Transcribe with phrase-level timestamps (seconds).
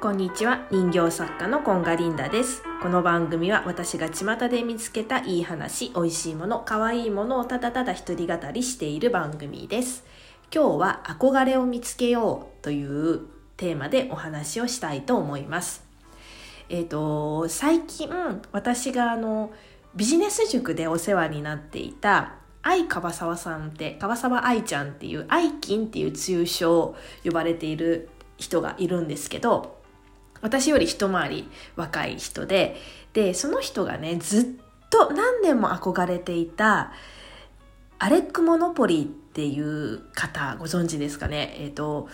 [0.00, 0.68] こんにちは。
[0.70, 2.62] 人形作家のコンガリンダです。
[2.80, 10.04] この番組は私が巷で見つけたいい話美味しいもの可愛いものをただただ一人語りしている番組です。
[10.54, 13.22] 今日は憧れを見つけようという
[13.56, 15.84] テーマでお話をしたいと思います。
[16.68, 18.08] えっ、ー、と最近
[18.52, 19.50] 私があの
[19.96, 29.77] ビジネス塾でお世話になっていた愛川沢さんって川沢愛ちゃんっていう愛金っていう通称呼ばれている人がいるんですけど
[30.40, 32.76] 私より一回り若い人で
[33.12, 34.44] でその人がねずっ
[34.90, 36.92] と何年も憧れていた
[37.98, 41.56] アレック・モノポリっていう方ご存知ですかね。
[41.58, 42.08] えっ、ー、と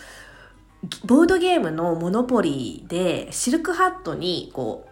[1.05, 4.87] ボードゲームのモノポリでシルクハットにこ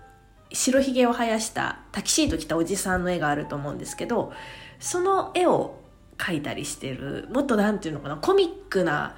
[0.51, 4.33] う白ひげを生やしたタキシード着たおじさんの絵があると思うんですけど
[4.79, 5.79] その絵を
[6.17, 9.15] 描いたりしてるもっと何て言うのかなコミックな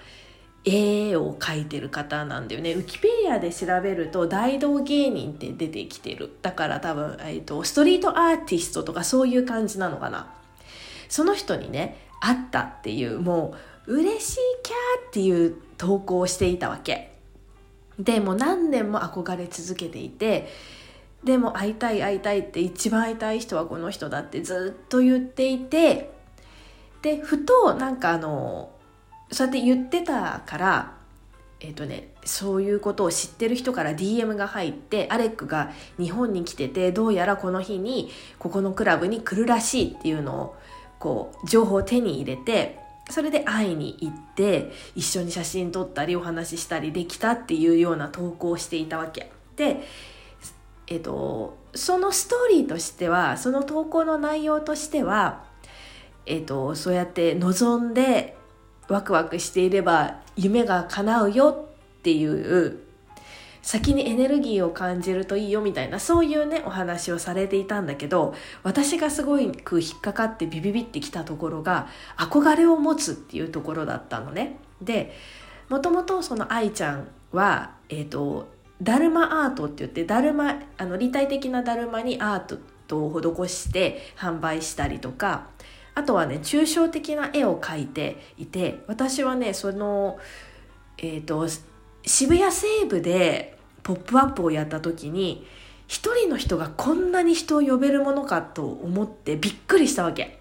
[0.66, 2.74] 絵を描いてる方なんだよね。
[2.74, 6.32] ウキペディアで調べると大道芸人って出てきてる。
[6.42, 10.34] だから多分、えーと、ストリートアーティストとかそういう感じなのかな。
[11.08, 13.54] その人にね会ったっていうも
[13.86, 17.12] う嬉しいキャーっていう投稿をしていたわけ。
[18.00, 20.50] でも何年も憧れ続けていて
[21.24, 26.12] でも会いたい会いたいって一番会いたい人はこの人だってずっと言っていて
[27.02, 28.72] でふとなんかあの
[29.36, 30.94] そうやって言ってたから
[31.60, 40.56] えっ、ー、とねそういうことを知ってる人から DM が入ってアレックが日本に来ててどうやらこの日にここのクラブに来るらしいっていうのを
[41.00, 49.32] こう情報を手に入れてそれで会いに行って一緒に写真撮ったりお話ししたりできたっていうような投稿をしていたわけ。
[49.58, 49.82] で
[50.88, 55.44] えっ、ー、とそのストーリーとしてはその投稿の内容としては
[56.26, 58.38] えっ、ー、とそうやって望んで
[58.88, 61.68] ワクワクしていれば夢が叶うよ
[62.00, 62.80] っていう
[63.66, 74.58] 先にエネルギーを感じるといいよみたいなそういうねお話をされていたんだけど私がすごく引っかかってビビビってきたところが憧れを持つっていうところだったのね。
[74.84, 75.14] で
[75.68, 78.50] もともとその愛ちゃんは、えーと、
[78.84, 85.48] ダルマアートって言ってダルマあの立体的なダルマにアートを施して販売したりとか
[85.96, 90.20] あとはね抽象的な絵を描いていて私はねその
[90.98, 91.48] えっ、ー、と
[92.06, 95.48] 渋谷西部でポップアップをやった時に
[95.88, 100.40] 一人の人がこんなに人を呼べるものかと思ってびっくりしたわけ。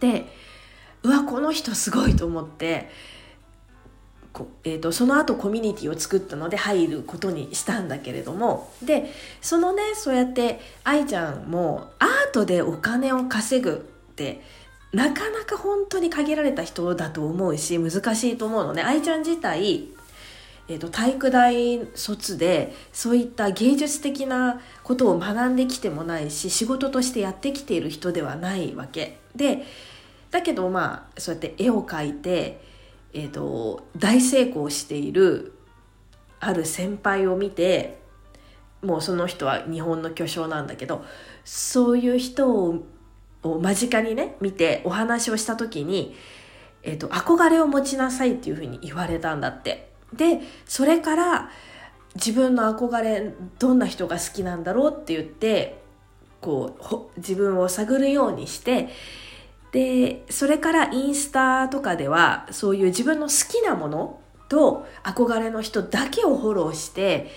[0.00, 0.26] で
[1.02, 2.90] うわこの人すごいと思って
[4.62, 14.42] えーと、その後コミュニティを作ったので入ることにしたんだけれどもでそのねそうやって愛ちゃんもアートでお金を稼ぐって
[14.92, 18.82] なかなか本当に限られた人だと思うし難しいと思うのね。
[18.82, 19.88] 愛ちゃん自体、
[20.68, 29.18] えーと、体育大卒でそういった芸術的なことを学んできてもないし仕事としてやってきている人ではないわけ。
[29.36, 29.64] で
[30.30, 32.60] だけどまあそうやって絵を描いて、
[33.12, 35.52] えーと大成功している
[36.40, 37.98] ある先輩を見て
[38.82, 41.04] もうその人は日本の巨匠なんだけど
[41.44, 42.84] そういう人を
[43.42, 46.14] を間近にね見てお話をした時に、
[46.82, 49.88] えーと、憧れを持ちなさいっていうふうに言われたんだって。
[50.12, 51.50] でそれから
[52.14, 55.80] 自分の憧れどんな人が好きなんだろうって言って
[56.40, 58.88] こう自分を探るようにして
[59.72, 67.30] でそれからインスタとかではそういう自分の好きなものと憧れの人だけをフォローして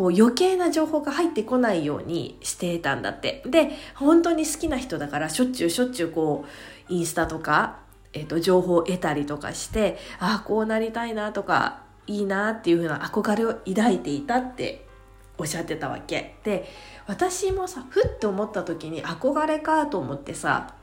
[0.00, 3.42] こう余計な情報が入ってこないようにしてたんだって。
[3.44, 6.46] で、本当に好きな人だからしょっちゅうしょっちゅうこ
[6.88, 7.80] う、インスタとか、
[8.14, 14.86] えっ、ー、と、情報を得たりとかして、ああ、こうなりたいなとか、いいなっていうふうな憧れを抱いていたって
[15.36, 16.36] おっしゃってたわけ。
[16.44, 16.66] で、
[17.06, 20.76] 私もさ、ふって思った時に憧れかと思ってさ、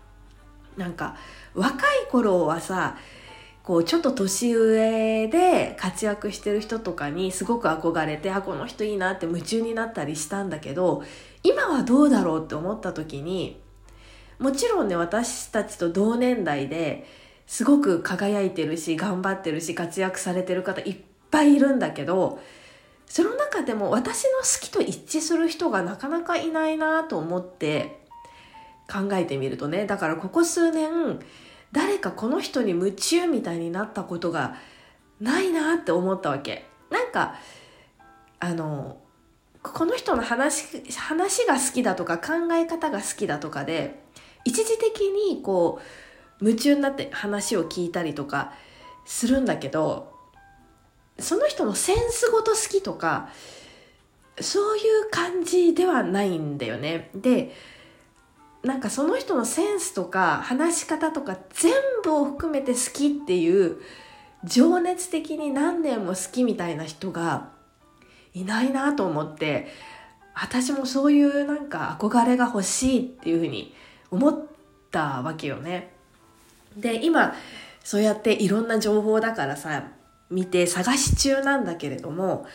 [0.78, 1.18] なんか、
[1.56, 2.98] 若い頃はさ、
[3.68, 11.04] こうちょっと年上で活躍してる人とかにすごく憧れてあこの人いいなって夢中になったりしたんだけど
[11.44, 13.60] 今はどうだろうって思った時に
[14.40, 17.08] もちろんね私たちと同年代で
[17.46, 20.98] すごく輝いてるし頑張ってるし活躍されてる方いっ
[21.30, 22.40] ぱいいるんだけど
[23.06, 28.00] その中でも私の好きと一致する人がなかなかいないなと思って
[28.90, 31.20] 考えてみるとねだからここ数年
[31.72, 34.56] 誰かこの人に夢中みたいになったことが
[35.20, 36.66] ないなって思ったわけ。
[36.90, 37.36] なんか
[38.40, 39.00] あの
[39.62, 44.04] この人の話話が好きだとか考え方が好きだとかで
[44.46, 45.80] 一時的にこ
[46.42, 48.54] う夢中になって話を聞いたりとか
[49.06, 50.14] するんだけど
[51.20, 53.30] その人のセンスごと好きとか
[54.40, 57.10] そういう感じではないんだよね。
[57.16, 57.56] で
[58.64, 61.74] なんかその人のセンスとか話し方とか全
[62.04, 63.78] 部を含めて好きっていう
[64.44, 67.50] 情熱的に何年も好きみたいな人が
[68.34, 69.68] いないなと思って
[70.34, 73.74] 私もそういうなんか憧れが欲しいっていうふうに
[74.12, 74.46] 思っ
[74.92, 75.92] たわけよね。
[76.76, 77.34] で今
[77.84, 79.88] そうやっていろんな情報だからさ
[80.30, 82.46] 見て探し中なんだけれども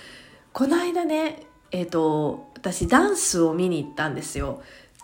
[0.52, 4.62] この間ねえっ、ー、と私ダンスを見に行ったんですよ。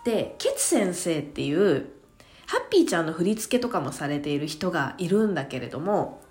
[0.08, 1.90] でケツ先生っていう
[2.46, 6.22] ハッピーちゃんの振り付けとかもされている人がいるんだけれども、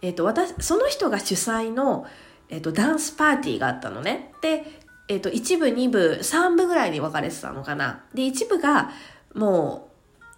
[0.00, 2.06] えっ、と私その人が主催の
[2.52, 4.34] えっ、と、ダンスパーティーがあったのね。
[4.42, 4.64] で、
[5.08, 8.04] えっ、と、1部、2部、3部ぐらいに分かれてたのかな。
[8.12, 8.90] で、1部が
[9.34, 9.88] も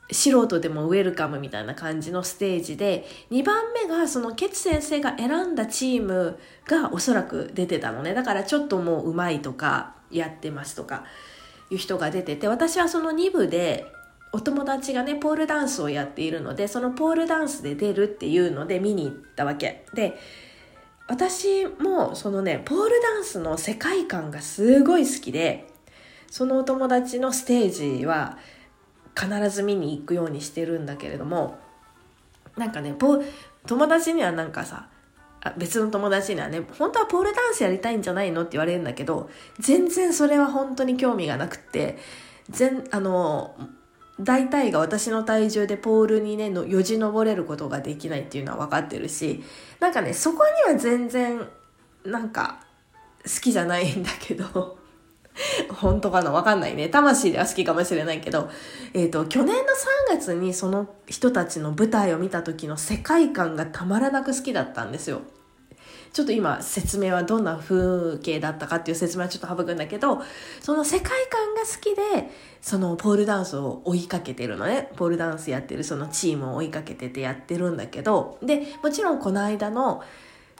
[0.09, 6.39] う、素人でもウェルカムみたいな感じのステージで、2番目がそのケツ先生が選んだチーム
[6.69, 8.15] がおそらく出てたのね。
[8.15, 11.05] だからちょっともう上手いとか、やってますとか、
[11.71, 13.87] いう人が出てて、私はその2部で、
[14.33, 19.87] お友達がね、ポールダンスをやっているので、そのポールダンスで出るっていうので見に行ったわけ。
[19.95, 20.19] で、
[21.07, 25.67] 私もそのねポールダンスの世界観がすごい好きで
[26.31, 28.39] そのお友達のステージは
[29.15, 31.59] 必ず見に行くようにしてるんだけれども
[32.57, 32.95] なんかね
[33.67, 34.89] 友達にはなんかさ
[35.57, 38.43] 別の友達にはね本当はポールダンスやりたいんじゃないの？
[38.43, 39.29] って言われるんだけど
[39.61, 41.99] 全然それは本当に興味がなくて
[42.51, 43.55] 全あの
[44.21, 49.43] 大体が私の体重でポールにねのよじ登れることができないっていうのは分かってるし
[49.81, 51.47] なんかねそこには全然
[52.05, 52.65] なんか
[53.25, 54.84] 好きじゃないんだけど。
[55.69, 56.31] 本当かな？
[56.31, 56.89] わかんないね。
[56.89, 58.49] 魂では好きかもしれないけど、
[58.93, 65.23] えっ、ー、と、去年の3月にその人たちの舞台を見た時の世界観がたまらなく好きだったんですよ。
[66.13, 70.23] ちょっと今説明はどんな風景だったかっていう説明はちょっと省くんだけど、
[70.61, 74.91] その世界観が好きで、そのポールダンスを追いかけてるのね。
[74.95, 80.05] ポールダンスやってるそのチームを追いかけててやってるんだけど、で、もちろんこの間の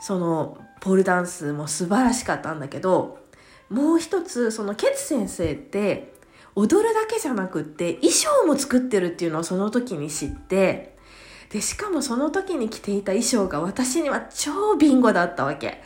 [0.01, 3.24] そのポールダンスも素晴らしかったんだけど、
[3.71, 6.13] もう一つ、そのケツ先生って、
[6.55, 10.95] 踊るだけじゃなくって衣装も作ってるっていうのをその時に知って
[11.55, 15.83] で、しかもその時に着ていた衣装が私には超ビンゴだったわけ。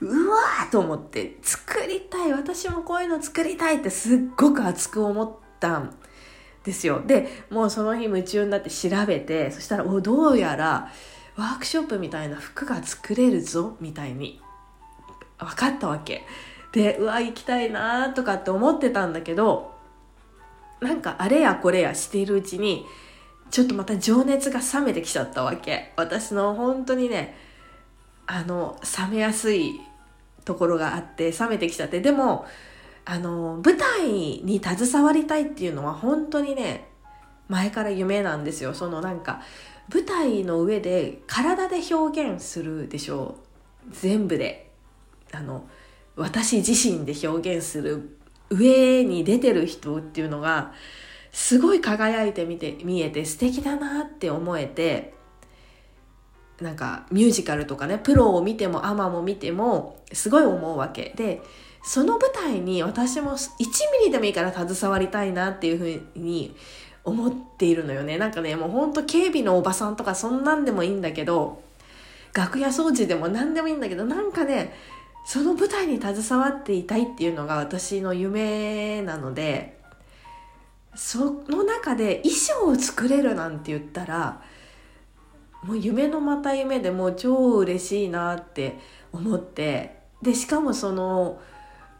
[0.00, 5.92] うわーと思って、作りたい、私もこういうの作りたいってすっごく熱く思ったん
[6.62, 7.02] ですよ。
[7.04, 10.92] で、もうその日夢中になって調べて、そしたら、お、どうやら
[11.34, 14.40] ワークショップみたいな服が作れるぞ、みたいに
[15.38, 16.24] 分かったわけ。
[16.78, 19.74] で、うわ、行きたいなとかって思ってたんだけど、
[20.80, 22.86] なんかあれやこれやしているうちに、
[23.50, 25.92] ちょっとまた情熱が冷めてきちゃったわけ。
[25.96, 27.36] 私の本当にね
[28.28, 28.78] あの
[29.08, 29.80] 冷めやすい
[30.44, 32.00] ところがあって冷めてきちゃって。
[32.00, 32.46] でも
[33.04, 36.86] あの舞台に携わりたいっていうのは本当にね
[37.48, 38.72] 前から夢なんですよ。
[38.72, 39.42] そのなんか
[39.92, 43.36] 舞台の上で体で表現するでしょ
[43.88, 43.90] う。
[43.90, 44.70] 全部で。
[45.32, 45.66] あの
[46.18, 48.18] 私自身で表現する
[48.50, 50.72] 上に出てる人っていうのが
[51.32, 55.14] すごい輝いて見て見えて素敵だなって思えて
[56.60, 61.12] なんかミュージカルとかねプロを見てもアマも見てもすごい思うわけ。
[61.16, 61.40] で
[61.84, 63.50] その舞台に私も1
[64.00, 65.84] ミリでもいいから携わりたいなっていうふ
[66.16, 66.56] うに
[67.04, 68.18] 思っているのよね。
[68.18, 71.62] なんかねもうほんと警備のおばさんとかそんなんでもいいんだけど
[72.34, 74.74] 楽屋掃除でも何でもいいんだけどなんかね
[75.24, 79.78] その舞台に携わっていたいっていうのが私の夢なので
[80.94, 84.42] その中で衣装を作れるなんて言ったら
[85.62, 88.78] もう夢のまた夢でもう超嬉しいなって
[89.12, 91.40] 思ってでしかもその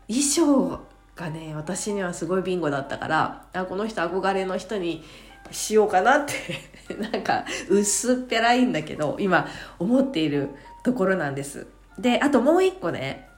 [0.08, 0.80] 衣装
[1.14, 5.04] がね私にはすごいビンゴだったからあこの人憧れの人に
[5.50, 9.46] しようかなって なんか薄っぺらいんだけど今
[9.78, 10.50] 思っている
[10.82, 11.66] ところなんです。
[11.99, 13.28] であともう一個ね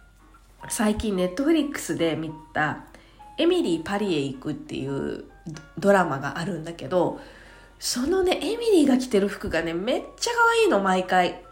[0.69, 2.85] 最近ネットフリックスで見た
[3.39, 5.25] 「エミリー・パリへ行く」っていう
[5.79, 7.21] ドラマがあるんだけど、
[7.79, 11.43] そのね、エミリーが着てる服がね、めっちゃ可愛いの、毎回。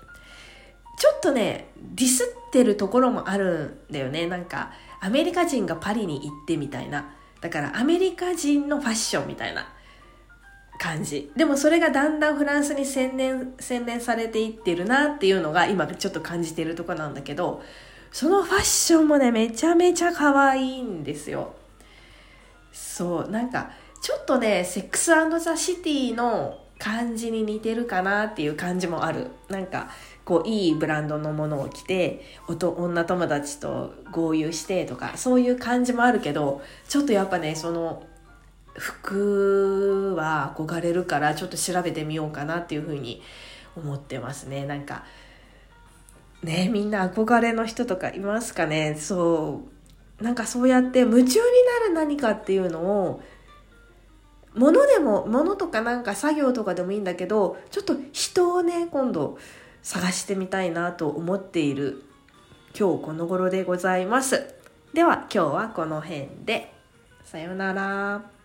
[0.98, 4.26] ちょっとね、ディスってるところもあるんだよね。
[4.26, 7.14] なんか、アメリカ人がパリに行ってみたいな。
[7.40, 9.68] だから、アメリカ人のファッションみたいな
[10.78, 11.30] 感じ。
[11.36, 17.62] でもそれがだんだんフランスに洗練、洗練されていってるなっていうのが今ちょっと感じてるとこなんだけど、
[18.12, 21.54] そのファッションもね、めちゃめちゃ可愛いんですよ。
[22.72, 23.70] そうなんか
[24.00, 29.90] ちょっとねセックスザ・シティの感じに似てるかなっていう感じもあるなんか
[30.24, 38.04] こういいブランドのものを着て女友達と合流してとかそういう感じもあるけどちょっとやっぱねその
[38.78, 43.22] 服は憧れるからちょっと調べてみようかなっていうふうに
[43.76, 44.64] 思ってますね。
[44.66, 45.04] なんか
[46.42, 48.96] ねみんな憧れの人とかいますかね。
[48.98, 49.62] そ
[50.20, 53.22] うなんかそうやって夢中になる何かっていうのを
[54.54, 59.38] 物でも物とかなんか作業とかでもいいんだけどちょっと人をね今度
[59.82, 62.02] 探してみたいなと思っている
[62.78, 64.54] 今日この頃でございます。
[64.92, 66.72] では今日はこの辺で。
[67.24, 68.37] さようなら。